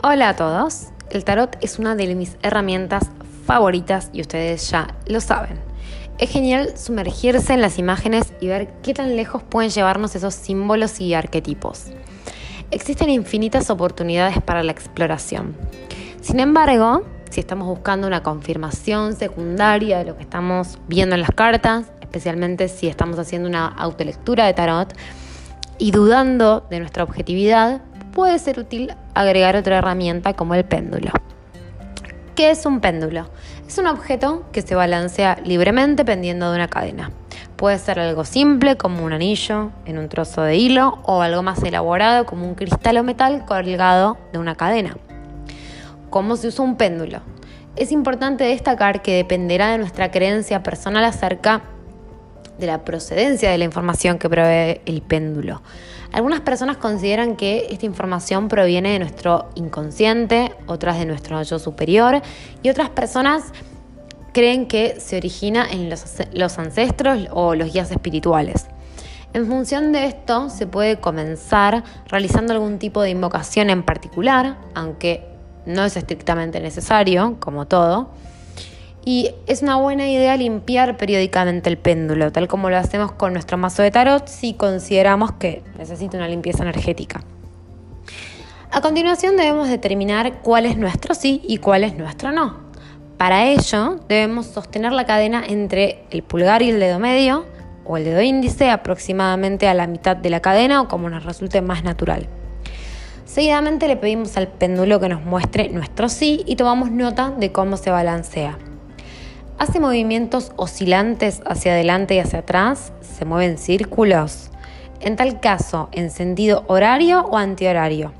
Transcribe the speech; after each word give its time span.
Hola 0.00 0.28
a 0.28 0.36
todos. 0.36 0.90
El 1.10 1.24
tarot 1.24 1.56
es 1.60 1.80
una 1.80 1.96
de 1.96 2.14
mis 2.14 2.36
herramientas 2.42 3.10
favoritas 3.44 4.10
y 4.12 4.20
ustedes 4.20 4.70
ya 4.70 4.94
lo 5.08 5.20
saben. 5.20 5.58
Es 6.18 6.30
genial 6.30 6.78
sumergirse 6.78 7.52
en 7.52 7.60
las 7.60 7.80
imágenes 7.80 8.32
y 8.40 8.46
ver 8.46 8.68
qué 8.84 8.94
tan 8.94 9.16
lejos 9.16 9.42
pueden 9.42 9.72
llevarnos 9.72 10.14
esos 10.14 10.34
símbolos 10.34 11.00
y 11.00 11.14
arquetipos. 11.14 11.86
Existen 12.70 13.10
infinitas 13.10 13.70
oportunidades 13.70 14.40
para 14.40 14.62
la 14.62 14.70
exploración. 14.70 15.56
Sin 16.20 16.38
embargo, 16.38 17.02
si 17.30 17.40
estamos 17.40 17.66
buscando 17.66 18.06
una 18.06 18.22
confirmación 18.22 19.16
secundaria 19.16 19.98
de 19.98 20.04
lo 20.04 20.16
que 20.16 20.22
estamos 20.22 20.78
viendo 20.86 21.16
en 21.16 21.22
las 21.22 21.32
cartas, 21.32 21.86
especialmente 22.00 22.68
si 22.68 22.86
estamos 22.86 23.18
haciendo 23.18 23.48
una 23.48 23.66
autolectura 23.66 24.46
de 24.46 24.54
tarot 24.54 24.96
y 25.76 25.90
dudando 25.90 26.64
de 26.70 26.78
nuestra 26.78 27.02
objetividad, 27.02 27.82
puede 28.18 28.40
ser 28.40 28.58
útil 28.58 28.92
agregar 29.14 29.54
otra 29.54 29.78
herramienta 29.78 30.32
como 30.32 30.56
el 30.56 30.64
péndulo. 30.64 31.12
¿Qué 32.34 32.50
es 32.50 32.66
un 32.66 32.80
péndulo? 32.80 33.30
Es 33.68 33.78
un 33.78 33.86
objeto 33.86 34.44
que 34.50 34.60
se 34.60 34.74
balancea 34.74 35.38
libremente 35.44 36.04
pendiendo 36.04 36.50
de 36.50 36.56
una 36.56 36.66
cadena. 36.66 37.12
Puede 37.54 37.78
ser 37.78 38.00
algo 38.00 38.24
simple 38.24 38.76
como 38.76 39.04
un 39.04 39.12
anillo 39.12 39.70
en 39.86 39.98
un 39.98 40.08
trozo 40.08 40.42
de 40.42 40.56
hilo 40.56 40.98
o 41.04 41.22
algo 41.22 41.44
más 41.44 41.62
elaborado 41.62 42.26
como 42.26 42.44
un 42.44 42.56
cristal 42.56 42.96
o 42.96 43.04
metal 43.04 43.44
colgado 43.46 44.18
de 44.32 44.40
una 44.40 44.56
cadena. 44.56 44.96
¿Cómo 46.10 46.34
se 46.34 46.48
usa 46.48 46.64
un 46.64 46.76
péndulo? 46.76 47.20
Es 47.76 47.92
importante 47.92 48.42
destacar 48.42 49.00
que 49.00 49.14
dependerá 49.14 49.68
de 49.70 49.78
nuestra 49.78 50.10
creencia 50.10 50.64
personal 50.64 51.04
acerca 51.04 51.62
de 52.58 52.66
la 52.66 52.84
procedencia 52.84 53.50
de 53.50 53.58
la 53.58 53.64
información 53.64 54.18
que 54.18 54.28
provee 54.28 54.80
el 54.86 55.02
péndulo. 55.02 55.62
Algunas 56.12 56.40
personas 56.40 56.78
consideran 56.78 57.36
que 57.36 57.66
esta 57.70 57.86
información 57.86 58.48
proviene 58.48 58.92
de 58.92 58.98
nuestro 58.98 59.50
inconsciente, 59.54 60.52
otras 60.66 60.98
de 60.98 61.06
nuestro 61.06 61.42
yo 61.42 61.58
superior 61.58 62.22
y 62.62 62.70
otras 62.70 62.88
personas 62.90 63.52
creen 64.32 64.66
que 64.66 65.00
se 65.00 65.16
origina 65.16 65.66
en 65.70 65.90
los, 65.90 66.58
ancestros 66.58 67.28
o 67.32 67.54
los 67.54 67.72
guías 67.72 67.90
espirituales. 67.90 68.66
En 69.34 69.46
función 69.46 69.92
de 69.92 70.06
esto 70.06 70.48
se 70.48 70.66
puede 70.66 70.98
comenzar 70.98 71.84
realizando 72.06 72.54
algún 72.54 72.78
tipo 72.78 73.02
de 73.02 73.10
invocación 73.10 73.68
en 73.68 73.82
particular, 73.82 74.56
aunque 74.74 75.26
no 75.66 75.84
es 75.84 75.96
estrictamente 75.96 76.60
necesario, 76.60 77.36
como 77.38 77.66
todo. 77.66 78.10
Y 79.10 79.34
es 79.46 79.62
una 79.62 79.76
buena 79.76 80.06
idea 80.06 80.36
limpiar 80.36 80.98
periódicamente 80.98 81.70
el 81.70 81.78
péndulo, 81.78 82.30
tal 82.30 82.46
como 82.46 82.68
lo 82.68 82.76
hacemos 82.76 83.10
con 83.10 83.32
nuestro 83.32 83.56
mazo 83.56 83.80
de 83.80 83.90
tarot 83.90 84.28
si 84.28 84.52
consideramos 84.52 85.32
que 85.32 85.62
necesita 85.78 86.18
una 86.18 86.28
limpieza 86.28 86.62
energética. 86.62 87.22
A 88.70 88.82
continuación 88.82 89.38
debemos 89.38 89.70
determinar 89.70 90.42
cuál 90.42 90.66
es 90.66 90.76
nuestro 90.76 91.14
sí 91.14 91.40
y 91.48 91.56
cuál 91.56 91.84
es 91.84 91.96
nuestro 91.96 92.32
no. 92.32 92.58
Para 93.16 93.46
ello 93.46 93.98
debemos 94.10 94.44
sostener 94.44 94.92
la 94.92 95.06
cadena 95.06 95.42
entre 95.42 96.04
el 96.10 96.22
pulgar 96.22 96.60
y 96.60 96.68
el 96.68 96.78
dedo 96.78 96.98
medio 96.98 97.46
o 97.86 97.96
el 97.96 98.04
dedo 98.04 98.20
índice 98.20 98.68
aproximadamente 98.68 99.68
a 99.68 99.72
la 99.72 99.86
mitad 99.86 100.16
de 100.16 100.28
la 100.28 100.40
cadena 100.40 100.82
o 100.82 100.88
como 100.88 101.08
nos 101.08 101.24
resulte 101.24 101.62
más 101.62 101.82
natural. 101.82 102.28
Seguidamente 103.24 103.88
le 103.88 103.96
pedimos 103.96 104.36
al 104.36 104.48
péndulo 104.48 105.00
que 105.00 105.08
nos 105.08 105.24
muestre 105.24 105.70
nuestro 105.70 106.10
sí 106.10 106.42
y 106.44 106.56
tomamos 106.56 106.90
nota 106.90 107.30
de 107.30 107.52
cómo 107.52 107.78
se 107.78 107.90
balancea. 107.90 108.58
Hace 109.58 109.80
movimientos 109.80 110.52
oscilantes 110.54 111.42
hacia 111.44 111.72
adelante 111.72 112.14
y 112.14 112.20
hacia 112.20 112.38
atrás, 112.38 112.92
se 113.00 113.24
mueven 113.24 113.58
círculos. 113.58 114.50
En 115.00 115.16
tal 115.16 115.40
caso, 115.40 115.88
en 115.90 116.10
sentido 116.10 116.64
horario 116.68 117.22
o 117.22 117.36
antihorario. 117.36 118.12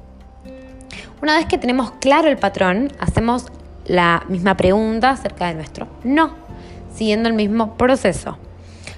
Una 1.22 1.36
vez 1.36 1.47
que 1.47 1.56
tenemos 1.56 1.92
claro 2.00 2.28
el 2.28 2.39
patrón, 2.39 2.93
hacemos 2.99 3.47
la 3.87 4.25
misma 4.28 4.56
pregunta 4.56 5.10
acerca 5.10 5.47
de 5.47 5.54
nuestro 5.54 5.87
no, 6.03 6.34
siguiendo 6.93 7.28
el 7.28 7.34
mismo 7.34 7.76
proceso. 7.76 8.37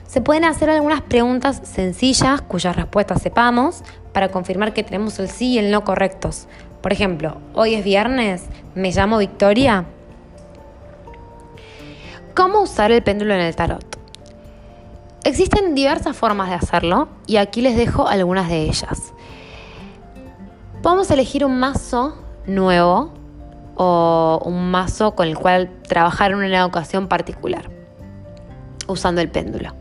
Se 0.07 0.23
pueden 0.23 0.47
hacer 0.47 0.71
algunas 0.71 1.03
preguntas 1.03 1.61
sencillas 1.65 2.41
cuyas 2.41 2.75
respuestas 2.75 3.21
sepamos 3.21 3.85
para 4.15 4.31
confirmar 4.31 4.73
que 4.73 4.83
tenemos 4.83 5.19
el 5.19 5.29
sí 5.29 5.53
y 5.53 5.59
el 5.59 5.71
no 5.71 5.85
correctos. 5.85 6.49
Por 6.81 6.93
ejemplo, 6.93 7.37
hoy 7.55 7.75
es 7.75 7.85
viernes, 7.85 8.45
me 8.75 8.93
llamo 8.93 9.19
Victoria. 9.19 9.85
¿Cómo 12.35 12.61
usar 12.61 12.93
el 12.93 13.03
péndulo 13.03 13.35
en 13.35 13.41
el 13.41 13.57
tarot? 13.57 13.99
Existen 15.25 15.75
diversas 15.75 16.17
formas 16.17 16.49
de 16.49 16.55
hacerlo 16.55 17.09
y 17.27 17.37
aquí 17.37 17.61
les 17.61 17.77
dejo 17.77 18.07
algunas 18.07 18.49
de 18.49 18.63
ellas. 18.63 19.13
Podemos 20.81 21.11
elegir 21.11 21.45
un 21.45 21.59
mazo 21.59 22.17
nuevo 22.47 23.13
o 23.75 24.41
un 24.45 24.71
mazo 24.71 25.17
con 25.17 25.27
el 25.27 25.37
cual 25.37 25.71
trabajar 25.89 26.31
en 26.31 26.39
una 26.39 26.65
ocasión 26.65 27.09
particular, 27.09 27.69
usando 28.87 29.21
el 29.21 29.31
péndulo. 29.31 29.75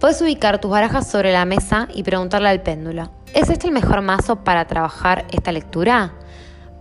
Puedes 0.00 0.20
ubicar 0.22 0.58
tus 0.58 0.70
barajas 0.70 1.08
sobre 1.08 1.32
la 1.32 1.44
mesa 1.44 1.86
y 1.94 2.02
preguntarle 2.02 2.48
al 2.48 2.62
péndulo, 2.62 3.10
¿es 3.34 3.50
este 3.50 3.66
el 3.66 3.72
mejor 3.72 4.00
mazo 4.00 4.36
para 4.42 4.66
trabajar 4.66 5.26
esta 5.30 5.52
lectura? 5.52 6.14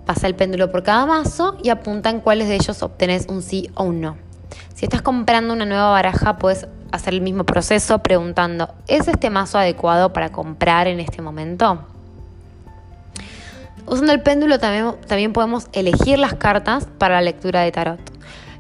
Pasa 0.06 0.28
el 0.28 0.36
péndulo 0.36 0.72
por 0.72 0.82
cada 0.82 1.06
mazo 1.06 1.58
y 1.62 1.70
apunta 1.70 2.10
en 2.10 2.22
cuáles 2.22 2.48
de 2.48 2.56
ellos 2.56 2.82
obtenés 2.82 3.28
un 3.28 3.42
sí 3.42 3.70
o 3.76 3.84
un 3.84 4.02
no. 4.02 4.31
Si 4.82 4.86
estás 4.86 5.04
comprando 5.04 5.54
una 5.54 5.66
nueva 5.66 5.92
baraja, 5.92 6.40
puedes 6.40 6.66
hacer 6.92 7.14
el 7.14 7.22
mismo 7.22 7.44
proceso 7.44 8.00
preguntando, 8.00 8.74
¿es 8.88 9.08
este 9.08 9.30
mazo 9.30 9.60
adecuado 9.60 10.12
para 10.12 10.32
comprar 10.32 10.88
en 10.88 11.00
este 11.00 11.22
momento? 11.22 11.86
Usando 13.86 14.12
el 14.12 14.24
péndulo 14.24 14.58
también, 14.58 14.96
también 15.06 15.34
podemos 15.34 15.68
elegir 15.74 16.18
las 16.18 16.34
cartas 16.34 16.88
para 16.98 17.14
la 17.14 17.22
lectura 17.22 17.62
de 17.62 17.72
tarot. 17.72 18.00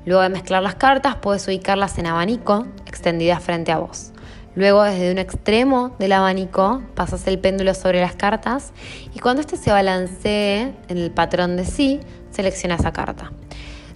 Luego 0.05 0.21
de 0.21 0.29
mezclar 0.29 0.61
las 0.61 0.75
cartas, 0.75 1.15
puedes 1.15 1.47
ubicarlas 1.47 1.97
en 1.97 2.05
abanico, 2.05 2.67
extendidas 2.85 3.41
frente 3.41 3.71
a 3.71 3.79
vos. 3.79 4.11
Luego, 4.53 4.83
desde 4.83 5.11
un 5.11 5.17
extremo 5.17 5.95
del 5.97 6.11
abanico, 6.11 6.83
pasas 6.93 7.25
el 7.25 7.39
péndulo 7.39 7.73
sobre 7.73 7.99
las 7.99 8.13
cartas 8.13 8.73
y 9.15 9.17
cuando 9.17 9.41
este 9.41 9.57
se 9.57 9.71
balancee 9.71 10.71
en 10.87 10.97
el 10.99 11.09
patrón 11.09 11.57
de 11.57 11.65
sí, 11.65 11.99
selecciona 12.29 12.75
esa 12.75 12.93
carta. 12.93 13.31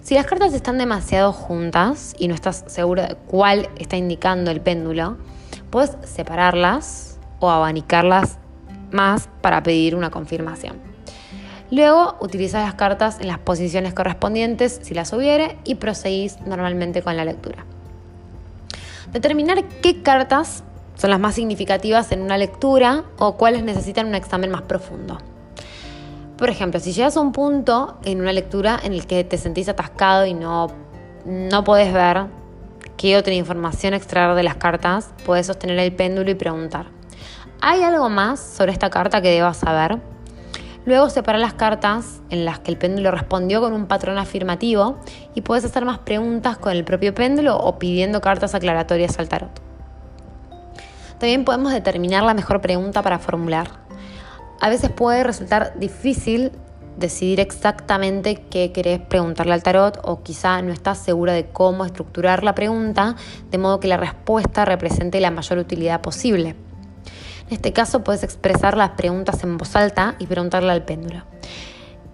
Si 0.06 0.14
las 0.14 0.26
cartas 0.26 0.54
están 0.54 0.78
demasiado 0.78 1.32
juntas 1.32 2.14
y 2.16 2.28
no 2.28 2.34
estás 2.36 2.62
seguro 2.68 3.02
de 3.02 3.16
cuál 3.26 3.68
está 3.76 3.96
indicando 3.96 4.52
el 4.52 4.60
péndulo, 4.60 5.16
puedes 5.68 5.96
separarlas 6.04 7.18
o 7.40 7.50
abanicarlas 7.50 8.38
más 8.92 9.28
para 9.40 9.64
pedir 9.64 9.96
una 9.96 10.10
confirmación. 10.12 10.76
Luego 11.72 12.14
utilizas 12.20 12.64
las 12.64 12.76
cartas 12.76 13.18
en 13.20 13.26
las 13.26 13.40
posiciones 13.40 13.94
correspondientes 13.94 14.78
si 14.80 14.94
las 14.94 15.12
hubiere 15.12 15.58
y 15.64 15.74
proseguís 15.74 16.40
normalmente 16.42 17.02
con 17.02 17.16
la 17.16 17.24
lectura. 17.24 17.64
Determinar 19.12 19.64
qué 19.82 20.02
cartas 20.02 20.62
son 20.94 21.10
las 21.10 21.18
más 21.18 21.34
significativas 21.34 22.12
en 22.12 22.22
una 22.22 22.38
lectura 22.38 23.02
o 23.18 23.36
cuáles 23.36 23.64
necesitan 23.64 24.06
un 24.06 24.14
examen 24.14 24.52
más 24.52 24.62
profundo. 24.62 25.18
Por 26.38 26.50
ejemplo, 26.50 26.78
si 26.80 26.92
llegas 26.92 27.16
a 27.16 27.20
un 27.20 27.32
punto 27.32 27.98
en 28.04 28.20
una 28.20 28.32
lectura 28.32 28.78
en 28.82 28.92
el 28.92 29.06
que 29.06 29.24
te 29.24 29.38
sentís 29.38 29.70
atascado 29.70 30.26
y 30.26 30.34
no, 30.34 30.66
no 31.24 31.64
podés 31.64 31.94
ver 31.94 32.26
qué 32.98 33.16
otra 33.16 33.32
información 33.32 33.94
extraer 33.94 34.34
de 34.34 34.42
las 34.42 34.56
cartas, 34.56 35.14
puedes 35.24 35.46
sostener 35.46 35.78
el 35.78 35.94
péndulo 35.94 36.30
y 36.30 36.34
preguntar, 36.34 36.86
¿hay 37.62 37.82
algo 37.82 38.10
más 38.10 38.38
sobre 38.38 38.72
esta 38.72 38.90
carta 38.90 39.22
que 39.22 39.30
debas 39.30 39.56
saber? 39.56 39.98
Luego 40.84 41.08
separa 41.08 41.38
las 41.38 41.54
cartas 41.54 42.20
en 42.28 42.44
las 42.44 42.58
que 42.58 42.70
el 42.70 42.76
péndulo 42.76 43.10
respondió 43.10 43.62
con 43.62 43.72
un 43.72 43.86
patrón 43.86 44.18
afirmativo 44.18 44.98
y 45.34 45.40
puedes 45.40 45.64
hacer 45.64 45.86
más 45.86 45.98
preguntas 45.98 46.58
con 46.58 46.72
el 46.72 46.84
propio 46.84 47.14
péndulo 47.14 47.56
o 47.56 47.78
pidiendo 47.78 48.20
cartas 48.20 48.54
aclaratorias 48.54 49.18
al 49.18 49.28
tarot. 49.28 49.60
También 51.18 51.46
podemos 51.46 51.72
determinar 51.72 52.22
la 52.22 52.34
mejor 52.34 52.60
pregunta 52.60 53.02
para 53.02 53.18
formular. 53.18 53.85
A 54.60 54.68
veces 54.68 54.90
puede 54.90 55.22
resultar 55.22 55.78
difícil 55.78 56.52
decidir 56.96 57.40
exactamente 57.40 58.36
qué 58.50 58.72
querés 58.72 59.00
preguntarle 59.00 59.52
al 59.52 59.62
tarot 59.62 60.00
o 60.02 60.22
quizá 60.22 60.62
no 60.62 60.72
estás 60.72 60.98
segura 60.98 61.34
de 61.34 61.46
cómo 61.46 61.84
estructurar 61.84 62.42
la 62.42 62.54
pregunta 62.54 63.16
de 63.50 63.58
modo 63.58 63.80
que 63.80 63.88
la 63.88 63.98
respuesta 63.98 64.64
represente 64.64 65.20
la 65.20 65.30
mayor 65.30 65.58
utilidad 65.58 66.00
posible. 66.00 66.56
En 67.48 67.52
este 67.52 67.72
caso 67.72 68.02
puedes 68.02 68.24
expresar 68.24 68.76
las 68.76 68.90
preguntas 68.90 69.44
en 69.44 69.56
voz 69.56 69.76
alta 69.76 70.16
y 70.18 70.26
preguntarle 70.26 70.72
al 70.72 70.84
péndulo. 70.84 71.22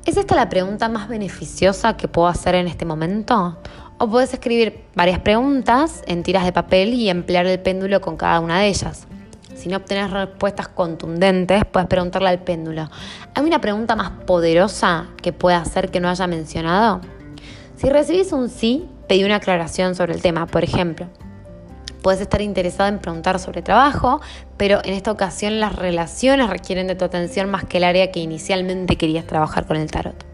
¿Es 0.04 0.16
esta 0.16 0.34
la 0.34 0.48
pregunta 0.48 0.88
más 0.88 1.08
beneficiosa 1.08 1.96
que 1.96 2.08
puedo 2.08 2.26
hacer 2.26 2.56
en 2.56 2.66
este 2.66 2.84
momento? 2.84 3.58
O 3.98 4.10
puedes 4.10 4.34
escribir 4.34 4.84
varias 4.96 5.20
preguntas 5.20 6.02
en 6.06 6.24
tiras 6.24 6.44
de 6.44 6.52
papel 6.52 6.92
y 6.92 7.08
emplear 7.08 7.46
el 7.46 7.60
péndulo 7.60 8.00
con 8.00 8.16
cada 8.16 8.40
una 8.40 8.58
de 8.58 8.66
ellas. 8.66 9.06
Si 9.54 9.68
no 9.68 9.76
obtenés 9.76 10.10
respuestas 10.10 10.68
contundentes, 10.68 11.64
puedes 11.64 11.88
preguntarle 11.88 12.28
al 12.28 12.40
péndulo. 12.40 12.90
¿Hay 13.34 13.44
una 13.44 13.60
pregunta 13.60 13.96
más 13.96 14.10
poderosa 14.26 15.08
que 15.22 15.32
pueda 15.32 15.58
hacer 15.58 15.90
que 15.90 16.00
no 16.00 16.08
haya 16.08 16.26
mencionado? 16.26 17.00
Si 17.76 17.88
recibís 17.88 18.32
un 18.32 18.48
sí, 18.48 18.88
pedí 19.08 19.24
una 19.24 19.36
aclaración 19.36 19.94
sobre 19.94 20.14
el 20.14 20.22
tema. 20.22 20.46
Por 20.46 20.64
ejemplo, 20.64 21.06
puedes 22.02 22.20
estar 22.20 22.40
interesado 22.42 22.88
en 22.88 22.98
preguntar 22.98 23.38
sobre 23.38 23.62
trabajo, 23.62 24.20
pero 24.56 24.80
en 24.84 24.94
esta 24.94 25.12
ocasión 25.12 25.60
las 25.60 25.76
relaciones 25.76 26.50
requieren 26.50 26.86
de 26.86 26.94
tu 26.94 27.04
atención 27.04 27.50
más 27.50 27.64
que 27.64 27.78
el 27.78 27.84
área 27.84 28.10
que 28.10 28.20
inicialmente 28.20 28.96
querías 28.96 29.26
trabajar 29.26 29.66
con 29.66 29.76
el 29.76 29.90
tarot. 29.90 30.24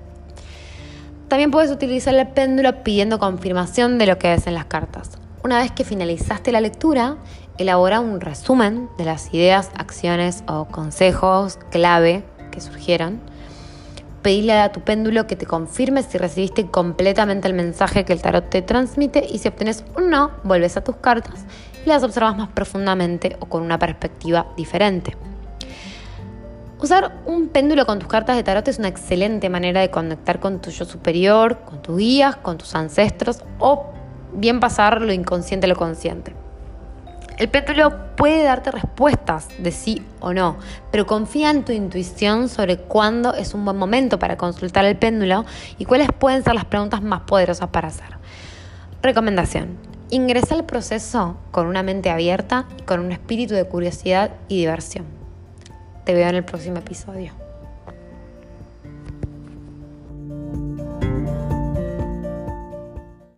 También 1.28 1.50
puedes 1.50 1.70
utilizar 1.70 2.14
el 2.14 2.26
péndulo 2.28 2.82
pidiendo 2.82 3.18
confirmación 3.18 3.98
de 3.98 4.06
lo 4.06 4.18
que 4.18 4.28
ves 4.28 4.46
en 4.46 4.54
las 4.54 4.64
cartas. 4.64 5.18
Una 5.44 5.58
vez 5.58 5.70
que 5.70 5.84
finalizaste 5.84 6.52
la 6.52 6.60
lectura, 6.60 7.16
elabora 7.58 8.00
un 8.00 8.20
resumen 8.20 8.88
de 8.96 9.04
las 9.04 9.34
ideas, 9.34 9.70
acciones 9.76 10.44
o 10.46 10.66
consejos 10.66 11.58
clave 11.70 12.24
que 12.50 12.60
surgieron. 12.60 13.20
Pedile 14.22 14.54
a 14.54 14.72
tu 14.72 14.80
péndulo 14.80 15.26
que 15.26 15.36
te 15.36 15.46
confirme 15.46 16.02
si 16.02 16.18
recibiste 16.18 16.66
completamente 16.70 17.48
el 17.48 17.54
mensaje 17.54 18.04
que 18.04 18.12
el 18.12 18.22
tarot 18.22 18.48
te 18.48 18.62
transmite 18.62 19.26
y 19.28 19.38
si 19.38 19.48
obtenés 19.48 19.84
un 19.96 20.10
no, 20.10 20.30
vuelves 20.44 20.76
a 20.76 20.84
tus 20.84 20.96
cartas 20.96 21.44
y 21.84 21.88
las 21.88 22.02
observas 22.02 22.36
más 22.36 22.48
profundamente 22.48 23.36
o 23.40 23.46
con 23.46 23.62
una 23.62 23.78
perspectiva 23.78 24.46
diferente. 24.56 25.16
Usar 26.80 27.22
un 27.26 27.48
péndulo 27.48 27.86
con 27.86 27.98
tus 27.98 28.08
cartas 28.08 28.36
de 28.36 28.44
tarot 28.44 28.66
es 28.68 28.78
una 28.78 28.88
excelente 28.88 29.48
manera 29.48 29.80
de 29.80 29.90
conectar 29.90 30.38
con 30.38 30.60
tu 30.60 30.70
yo 30.70 30.84
superior, 30.84 31.58
con 31.64 31.82
tus 31.82 31.96
guías, 31.96 32.36
con 32.36 32.56
tus 32.56 32.76
ancestros 32.76 33.42
o 33.58 33.86
bien 34.32 34.60
pasar 34.60 35.02
lo 35.02 35.12
inconsciente 35.12 35.66
a 35.66 35.68
lo 35.68 35.76
consciente. 35.76 36.34
El 37.38 37.48
péndulo 37.48 38.16
puede 38.16 38.42
darte 38.42 38.72
respuestas 38.72 39.46
de 39.58 39.70
sí 39.70 40.02
o 40.18 40.32
no, 40.32 40.56
pero 40.90 41.06
confía 41.06 41.50
en 41.50 41.64
tu 41.64 41.70
intuición 41.70 42.48
sobre 42.48 42.78
cuándo 42.78 43.32
es 43.32 43.54
un 43.54 43.64
buen 43.64 43.76
momento 43.76 44.18
para 44.18 44.36
consultar 44.36 44.84
el 44.84 44.96
péndulo 44.96 45.44
y 45.78 45.84
cuáles 45.84 46.08
pueden 46.10 46.42
ser 46.42 46.56
las 46.56 46.64
preguntas 46.64 47.00
más 47.00 47.20
poderosas 47.20 47.68
para 47.68 47.88
hacer. 47.88 48.18
Recomendación. 49.02 49.78
Ingresa 50.10 50.56
al 50.56 50.64
proceso 50.64 51.36
con 51.52 51.68
una 51.68 51.84
mente 51.84 52.10
abierta 52.10 52.66
y 52.76 52.82
con 52.82 52.98
un 52.98 53.12
espíritu 53.12 53.54
de 53.54 53.64
curiosidad 53.66 54.32
y 54.48 54.56
diversión. 54.56 55.04
Te 56.04 56.14
veo 56.14 56.28
en 56.28 56.34
el 56.34 56.44
próximo 56.44 56.78
episodio. 56.78 57.47